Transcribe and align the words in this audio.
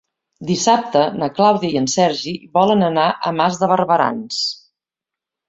Dissabte 0.51 1.03
na 1.23 1.29
Clàudia 1.35 1.71
i 1.75 1.79
en 1.81 1.89
Sergi 1.97 2.33
volen 2.59 2.83
anar 2.89 3.05
a 3.31 3.35
Mas 3.43 3.61
de 3.61 3.71
Barberans. 3.75 4.43